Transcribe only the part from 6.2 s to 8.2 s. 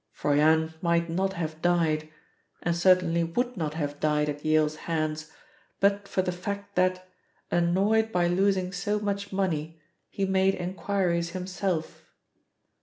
the fact that, annoyed